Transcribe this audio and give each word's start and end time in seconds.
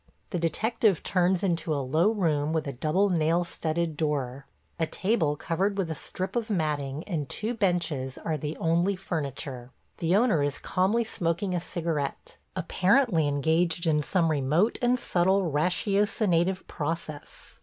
The 0.31 0.39
detective 0.39 1.03
turns 1.03 1.43
into 1.43 1.75
a 1.75 1.77
low 1.77 2.09
room 2.11 2.53
with 2.53 2.65
a 2.65 2.73
double 2.73 3.11
nail 3.11 3.43
studded 3.43 3.95
door. 3.95 4.47
A 4.79 4.87
table 4.87 5.35
covered 5.35 5.77
with 5.77 5.91
a 5.91 5.93
strip 5.93 6.35
of 6.35 6.49
matting 6.49 7.03
and 7.03 7.29
two 7.29 7.53
benches 7.53 8.17
are 8.17 8.35
the 8.35 8.57
only 8.57 8.95
furniture. 8.95 9.69
The 9.97 10.15
owner 10.15 10.41
is 10.41 10.57
calmly 10.57 11.03
smoking 11.03 11.53
a 11.53 11.61
cigarette, 11.61 12.37
apparently 12.55 13.27
engaged 13.27 13.85
in 13.85 14.01
some 14.01 14.31
remote 14.31 14.79
and 14.81 14.97
subtle 14.99 15.43
ratiocinative 15.51 16.65
process. 16.65 17.59